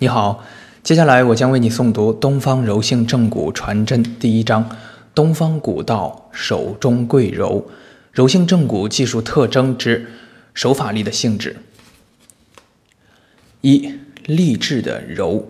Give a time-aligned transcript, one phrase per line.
[0.00, 0.44] 你好，
[0.84, 4.70] 接下来我将为你诵读《东方柔性正骨传真》第一章：
[5.12, 7.68] 东方古道手中贵柔，
[8.12, 10.06] 柔性正骨技术特征之
[10.54, 11.56] 手法力的性质。
[13.60, 13.92] 一、
[14.24, 15.48] 力质的柔。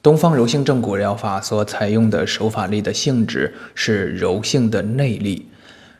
[0.00, 5.48] 东方柔性正骨疗法所采用的手法力的性质是柔性的内力，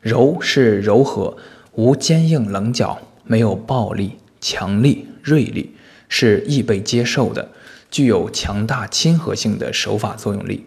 [0.00, 1.36] 柔是柔和，
[1.72, 5.74] 无坚硬棱角，没有暴力、强力、锐利，
[6.14, 7.48] 是易被接受的。
[7.90, 10.66] 具有强大亲和性的手法作用力，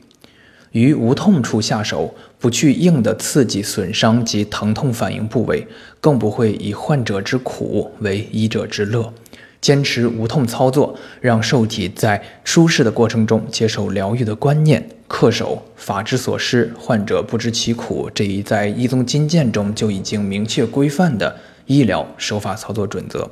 [0.71, 5.67] 于无痛处下手，不去硬的刺激损伤及疼痛反应部位，
[5.99, 9.13] 更不会以患者之苦为医者之乐。
[9.61, 21.35] 坚持无痛操作，让受体在舒适的过程中接受疗愈的观念，恪守“法之所施，患者不知其苦”这一在医宗金鉴中就已经明确规范的
[21.65, 23.31] 医疗手法操作准则。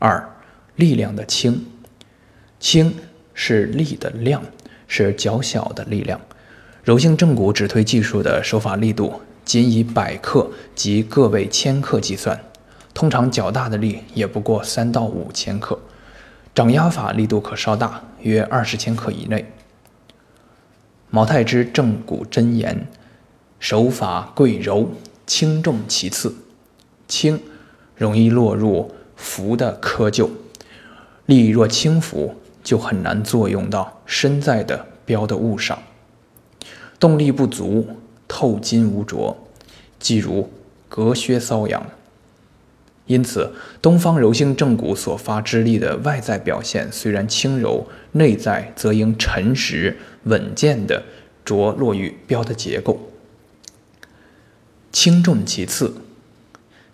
[0.00, 0.28] 二，
[0.78, 1.66] 力量的轻。
[2.60, 2.94] 轻
[3.34, 4.42] 是力的量，
[4.86, 6.20] 是较小的力量。
[6.82, 12.40] 柔性正骨指推技术的手法力度仅以百克及个位千克计算，
[12.94, 15.78] 通常较大的力也不过三到五千克。
[16.54, 19.52] 掌压法力度可稍大，约二十千克以内。
[21.10, 22.86] 毛太之正骨真言：
[23.58, 24.90] 手法贵柔，
[25.26, 26.34] 轻重其次。
[27.06, 27.40] 轻
[27.94, 30.28] 容易落入浮的窠臼，
[31.28, 32.34] 力若轻浮。
[32.64, 35.82] 就很难作用到身在的标的物上，
[37.00, 39.38] 动力不足，透筋无着，
[39.98, 40.50] 即如
[40.86, 41.86] 隔靴搔痒。
[43.06, 51.04] 因此，东方柔性正骨所发之力的外在表现虽然轻柔，内在则应沉实稳健的
[51.46, 53.08] 着落于标的结构。
[54.92, 55.94] 轻重其次，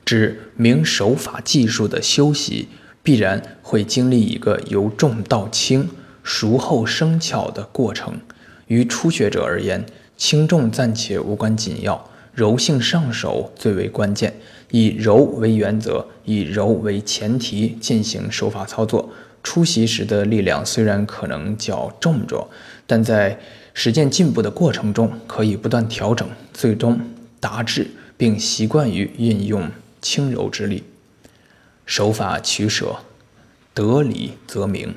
[0.04, 2.68] 指明手法技术的修习。
[3.04, 5.88] 必然会经历一个由重到轻、
[6.22, 8.18] 熟后生巧的过程。
[8.66, 9.84] 于初学者而言，
[10.16, 14.34] 轻重暂且无关紧要，柔性上手最为关键。
[14.70, 19.10] 以柔为原则，以柔为前提进行手法操作。
[19.42, 22.48] 初习时的力量虽然可能较重着，
[22.86, 23.38] 但在
[23.74, 26.98] 实践进步的过程中，可以不断调整，最终
[27.38, 27.86] 达至
[28.16, 30.82] 并习惯于运用轻柔之力。
[31.86, 32.96] 手法取舍，
[33.72, 34.94] 得理则明。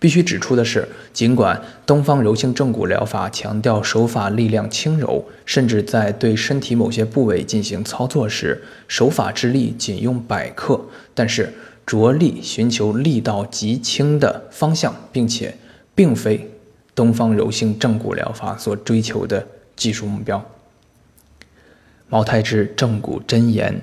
[0.00, 10.80] 必须指出的是，尽管东方柔性正骨疗法强调手法力量轻柔，甚至在对身体某些部位进行操作时，手法之力仅用百克，
[11.14, 11.52] 但是
[11.84, 15.56] 着力寻求力道极轻的方向，并且
[15.96, 16.48] 并非
[16.94, 20.44] 东方柔性正骨疗法所追求的技术目标。
[22.08, 23.82] 毛太之正骨真言。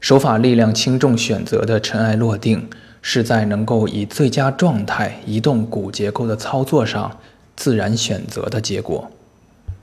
[0.00, 2.68] 手法力量轻重选择的尘埃落定，
[3.02, 7.18] 是在能够以最佳状态移动骨结构的操作上
[7.54, 9.10] 自然选择的结果。